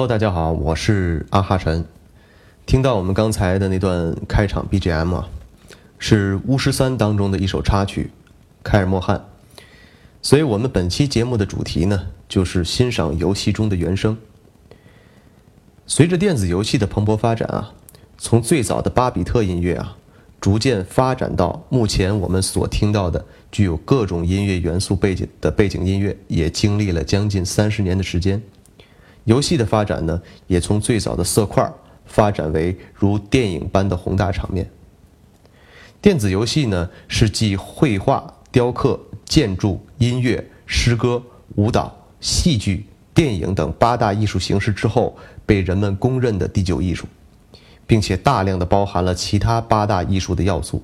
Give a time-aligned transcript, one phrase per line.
[0.00, 1.84] Hello，大家好，我是阿哈晨。
[2.64, 5.28] 听到我们刚才的那段开场 BGM 啊，
[5.98, 8.04] 是《巫师三》当中的一首插曲
[8.62, 9.18] 《凯尔莫汉》。
[10.22, 14.16] 所以，我们本期节目的主题呢，就是欣赏游戏中的原声。
[15.86, 17.74] 随着电子游戏的蓬勃发展啊，
[18.16, 19.98] 从最早的巴比特音乐啊，
[20.40, 28.42] 逐渐发展到目前我们所听到的具有各种音乐元素背景的背景音乐，也经历了将近三十年的时间。
[29.24, 31.70] 游戏的发展呢，也从最早的色块
[32.06, 34.68] 发展为如电影般的宏大场面。
[36.00, 41.22] 电子游戏呢，是继绘画、雕刻、建筑、音乐、诗歌、
[41.56, 47.06] 舞蹈、戏剧、电影等八大艺术形式之后，被人们公认的第九艺术，
[47.86, 50.82] 并且大量的包含了其他八大艺术的要素。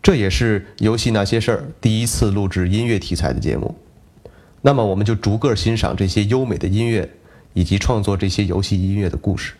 [0.00, 3.74] 这也是游戏那些事儿第一次录制音乐题材的节目。
[4.66, 7.06] 那么，我们就逐个欣赏这些优美的音乐，
[7.52, 9.52] 以及创作这些游戏音乐的故事。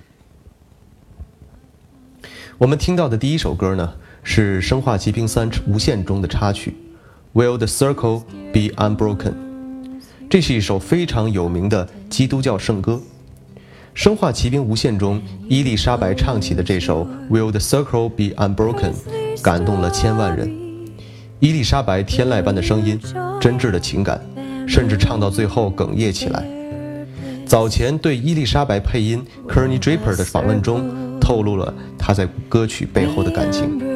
[2.57, 6.75] 我们听到的第一首歌呢，是《生化奇兵三：无限》中的插曲
[7.39, 9.33] 《Will the Circle Be Unbroken》。
[10.31, 13.03] 这是一首非常有名的基督教圣歌。
[13.93, 15.21] 《生化奇兵：无限》中，
[15.51, 18.95] 伊丽莎白唱起的这首《Will the Circle Be Unbroken》，
[19.43, 20.51] 感动了千万人。
[21.41, 22.99] 伊丽莎白天籁般的声音，
[23.39, 24.19] 真挚的情感。
[24.67, 26.45] 甚至唱到最后哽咽起来。
[27.47, 33.95] 早前对伊丽莎白配音 k e r n y Draper 的访问中，透露了他在歌曲背后的感情。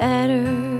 [0.00, 0.79] in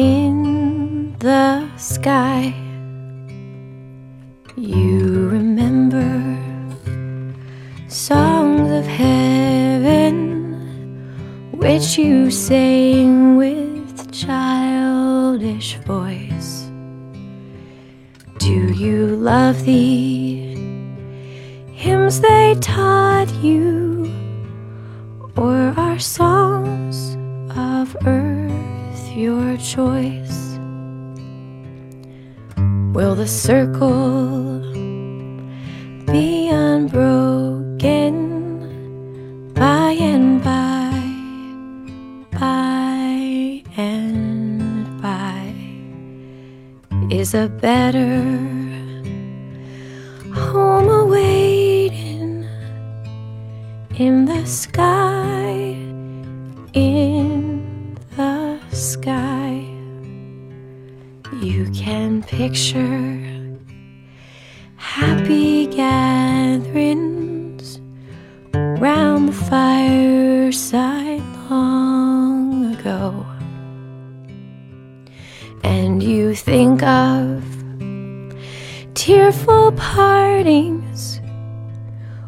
[0.00, 2.54] in the sky.
[4.56, 6.08] You remember
[7.88, 10.14] songs of heaven
[11.52, 16.70] which you sang with childish voice.
[18.38, 19.00] Do you
[19.32, 20.54] love the
[21.74, 24.10] hymns they taught you,
[25.36, 26.49] or are songs
[29.30, 30.38] your choice?
[32.96, 34.60] Will the circle
[36.10, 38.14] be unbroken
[39.54, 40.90] by and by,
[42.40, 45.42] by and by?
[47.20, 48.14] Is a better
[50.42, 52.32] home awaiting
[54.04, 55.76] in the sky,
[56.72, 57.29] in
[62.30, 63.58] picture
[64.76, 67.00] happy gatherings
[68.54, 73.26] round the fireside long ago.
[75.64, 77.42] And you think of
[78.94, 81.20] tearful partings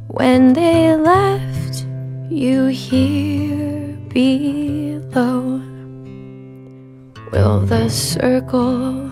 [0.08, 1.86] when they left
[2.28, 5.62] you here below.
[7.30, 9.11] Will the circle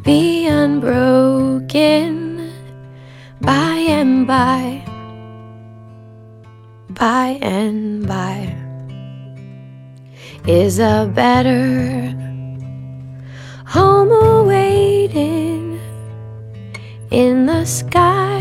[0.00, 2.50] be unbroken
[3.40, 4.84] by and by?
[6.88, 8.56] By and by
[10.46, 12.10] is a better
[13.66, 15.78] home awaiting
[17.10, 18.40] in the sky,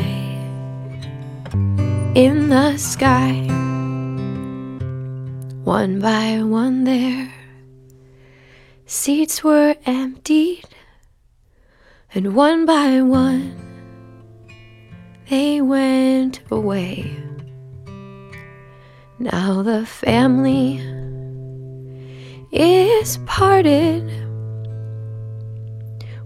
[2.15, 3.47] in the sky.
[5.63, 7.31] One by one, there
[8.85, 10.63] seats were emptied,
[12.13, 13.57] and one by one
[15.29, 17.09] they went away.
[19.17, 20.81] Now the family
[22.51, 24.03] is parted.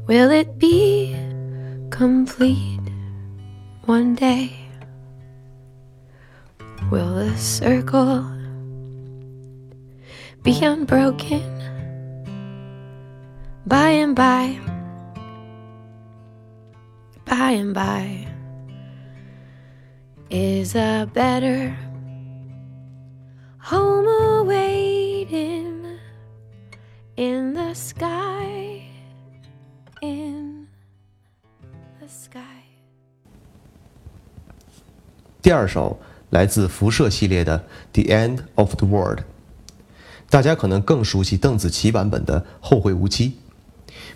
[0.07, 1.15] Will it be
[1.91, 2.79] complete
[3.85, 4.57] one day?
[6.89, 8.25] Will the circle
[10.41, 11.43] be unbroken
[13.67, 14.74] by and by?
[17.55, 18.27] And by
[20.29, 21.73] is a better
[23.59, 25.85] home awaiting
[27.15, 28.83] in the sky.
[30.01, 30.67] In
[32.01, 32.41] the sky.
[35.41, 35.97] 第二首
[36.31, 37.57] 来自辐射系列的
[37.93, 39.19] 《The End of the World》，
[40.29, 43.29] 大家可能更熟悉邓紫棋版本的《后会无期》。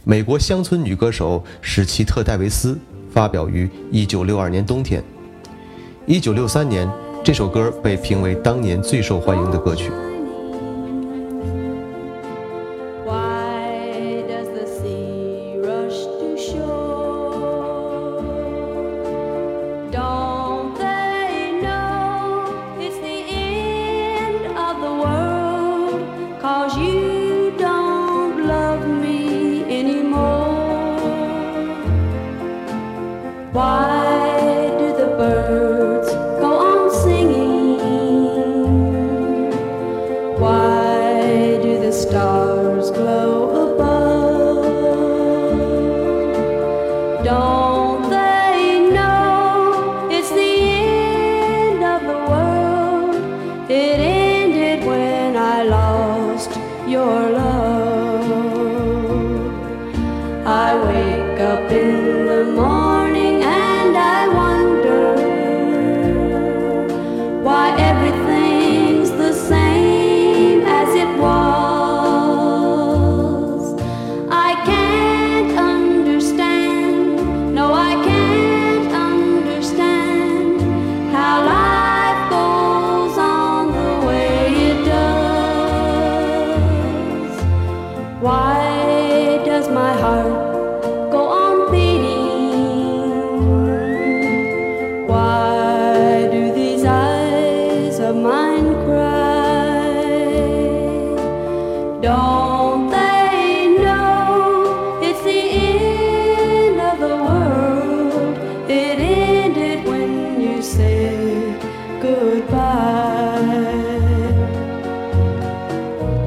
[0.03, 2.77] 美国乡村女歌手史奇特·戴维斯
[3.09, 5.03] 发表于1962年冬天。
[6.07, 6.89] 1963年，
[7.23, 9.91] 这首歌被评为当年最受欢迎的歌曲。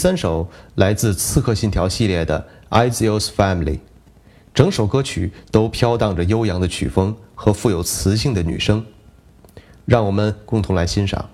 [0.00, 2.48] 三首来自《刺客信条》系列的
[2.90, 3.64] 《Izios Family》，
[4.54, 8.82] 整首歌曲都飘荡着悠扬的曲风和富有磁性的女声，
[9.84, 11.28] 让我们共同来欣赏。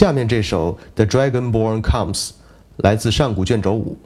[0.00, 2.28] 下面这首《The Dragonborn Comes》
[2.78, 3.98] 来自上古卷轴五，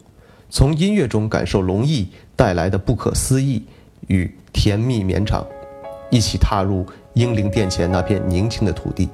[0.50, 3.62] 从音乐中感受龙翼带来的不可思议
[4.08, 5.46] 与甜蜜绵长，
[6.10, 9.08] 一起踏入英灵殿前那片宁静的土地。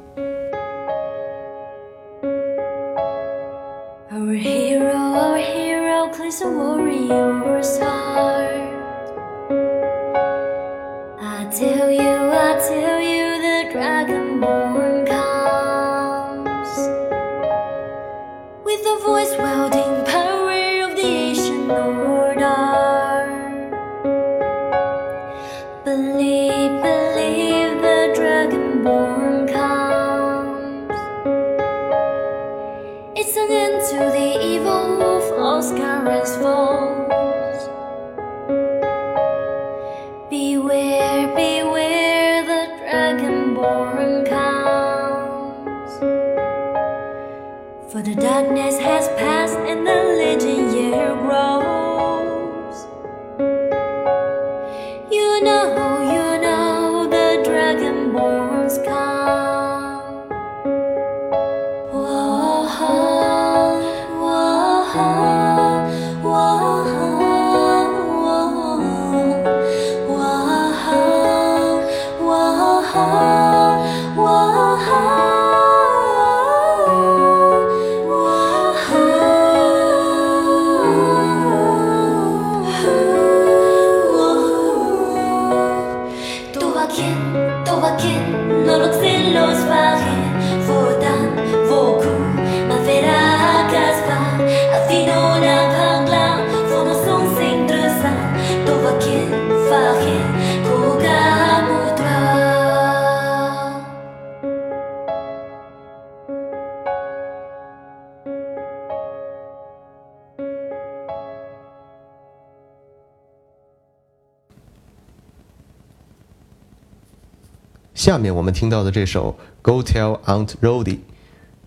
[118.00, 120.84] 下面我们听到的这首《Go Tell Aunt Rhody》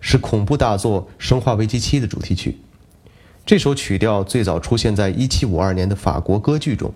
[0.00, 2.58] 是恐怖大作《生化危机七》的主题曲。
[3.46, 6.92] 这首曲调最早出现在1752年的法国歌剧中，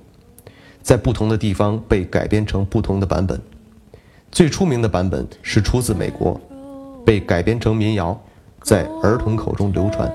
[0.83, 3.41] 在不同的地方被改编成不同的版本。
[4.33, 6.41] 最出名的版本是出自美国，
[7.07, 8.21] 被改编成民谣，
[8.63, 10.13] 在儿童口中流传。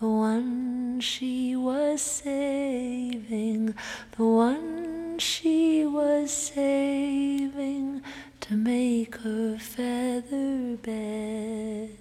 [0.00, 3.74] The one she was saving.
[4.16, 8.02] The one she was saving
[8.42, 11.98] to make her feather bed.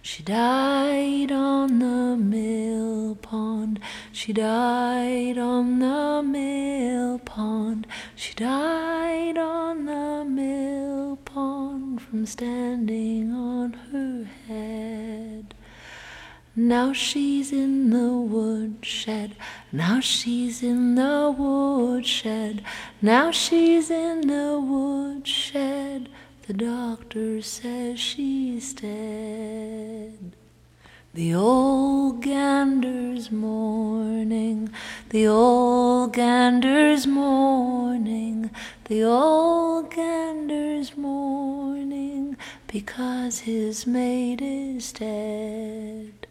[0.00, 3.80] She died on the mill pond.
[4.12, 7.88] She died on the mill pond.
[8.14, 15.13] She died on the mill pond from standing on her head.
[16.56, 19.34] Now she's in the woodshed.
[19.72, 22.62] Now she's in the woodshed.
[23.02, 26.08] Now she's in the woodshed.
[26.46, 30.36] The doctor says she's dead.
[31.12, 34.70] The old gander's mourning,
[35.08, 38.50] the old gander's mourning,
[38.84, 42.36] the old gander's mourning
[42.68, 46.23] because his mate is dead.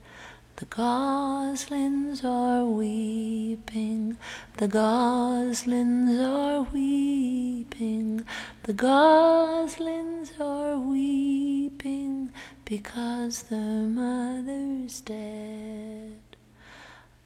[0.58, 4.18] The goslings are weeping,
[4.58, 8.24] the goslings are weeping,
[8.62, 12.32] the goslings are weeping
[12.66, 16.20] because their mother's dead.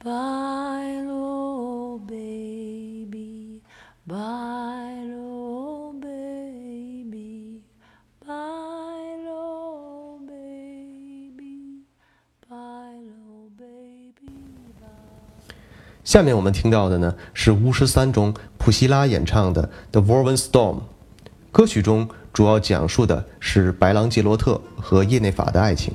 [0.02, 3.62] Bye, little baby,
[4.06, 7.60] bye, little baby,
[8.26, 8.67] bye,
[16.08, 20.76] 下面我们听到的呢是《巫师三》中普希拉演唱的《The Warren Storm》，
[21.52, 25.92] 歌曲中主要讲述的是白狼杰罗特和叶内法的爱情。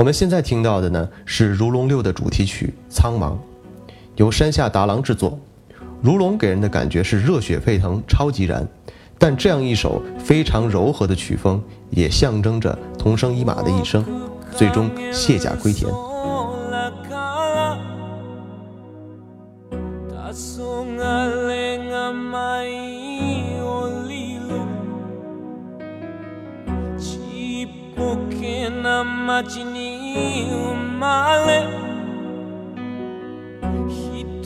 [0.00, 3.32] 我们现在听到的呢是《如龙六》的主题曲《苍茫》，
[4.16, 5.38] 由山下达郎制作。
[6.00, 8.66] 如龙给人的感觉是热血沸腾、超级燃，
[9.18, 14.02] 但这样一首非常柔和的曲风，也象征着同声一马的一生，
[14.56, 15.92] 最终卸甲归田。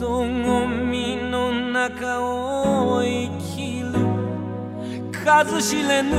[0.00, 3.92] ごみの中を生きる。
[5.12, 6.11] 数知れぬ。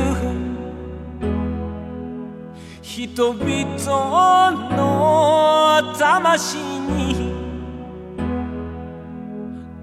[2.82, 7.34] 人々の魂に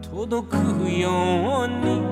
[0.00, 0.56] 届く
[0.90, 2.11] ように。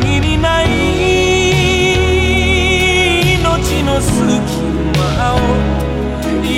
[0.00, 0.66] 限りない
[3.38, 4.16] 命の隙
[4.98, 5.38] 間を
[6.42, 6.50] 優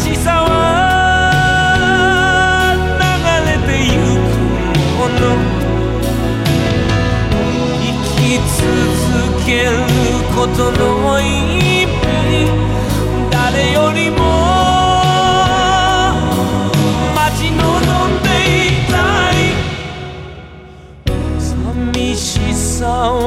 [0.00, 0.50] しさは
[2.98, 3.02] 流
[3.46, 4.34] れてゆく
[4.98, 5.14] もの
[7.78, 8.18] 生き
[8.58, 8.58] 続
[9.46, 9.72] ける
[10.34, 10.82] ことの
[11.20, 11.22] 意
[11.86, 11.94] 味
[13.30, 14.29] 誰よりも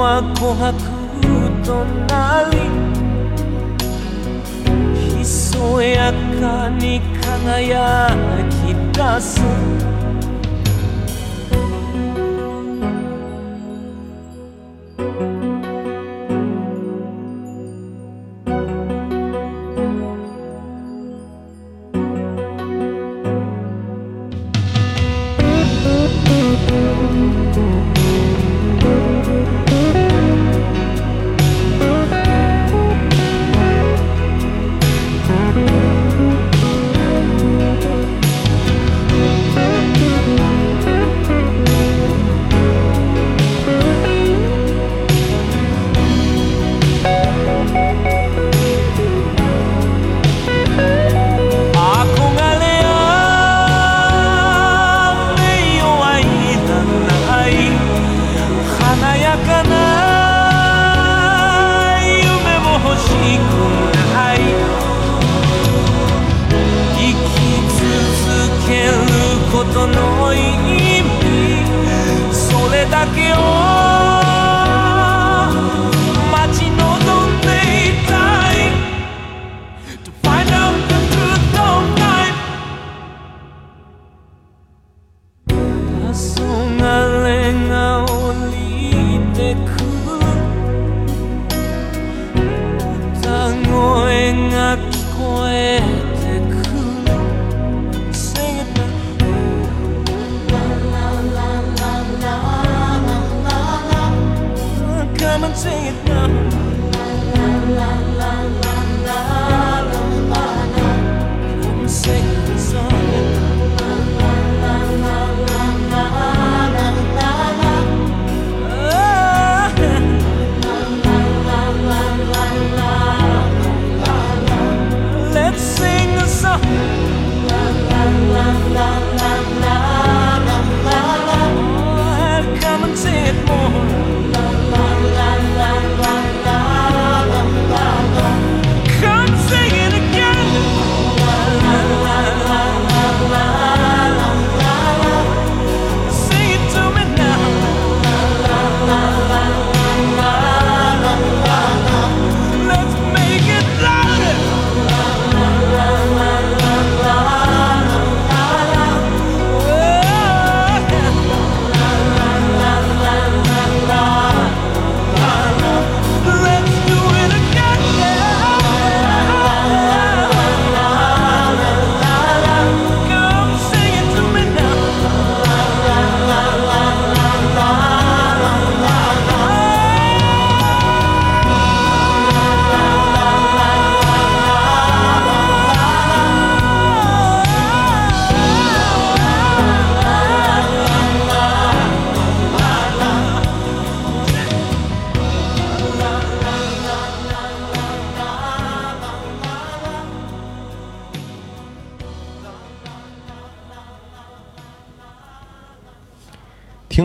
[0.04, 0.76] は琥珀
[1.64, 2.60] となり
[5.18, 6.12] ひそや
[6.42, 8.12] かに輝
[8.50, 9.93] き出す。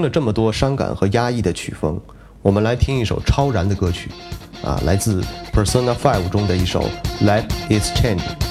[0.09, 2.01] 这么多伤感和压抑的曲风，
[2.43, 4.11] 我们来听一首超燃的歌曲
[4.65, 4.81] 啊。
[4.85, 6.89] 来自 Persona Five 中的一首
[7.21, 8.48] Let It Change。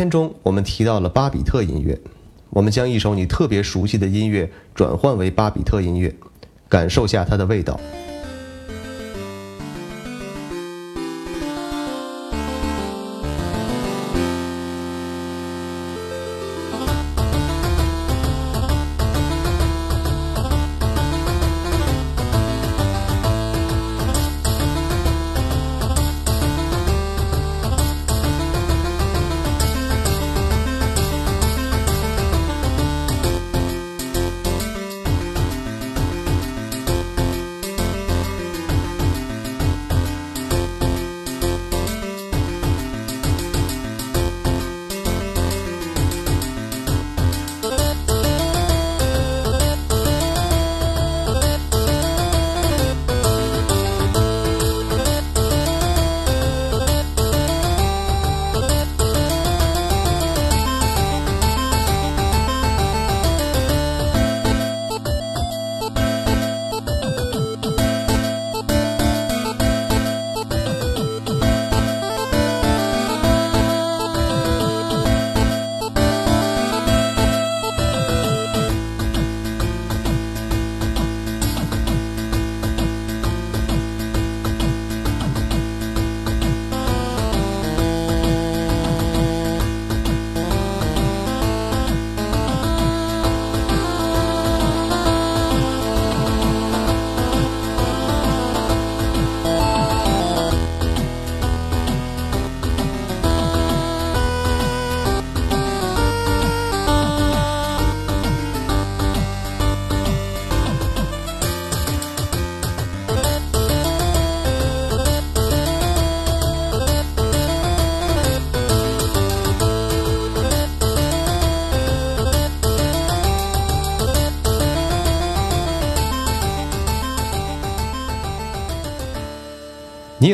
[0.00, 2.00] 片中，我们提到了巴比特音乐，
[2.48, 6.10] 我们将一首你特别熟悉的音乐转换为巴比特音乐，
[6.70, 7.78] 感受下它的味道。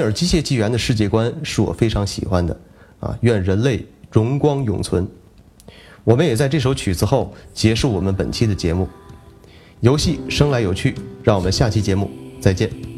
[0.07, 2.59] 尔机械纪元的世界观是我非常喜欢的
[3.01, 3.19] 啊！
[3.21, 5.07] 愿人类荣光永存。
[6.05, 8.89] 我们也在这首曲子后结束我们本期的节目。
[9.81, 12.09] 游戏生来有趣，让我们下期节目
[12.41, 12.96] 再见。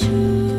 [0.00, 0.49] shoes.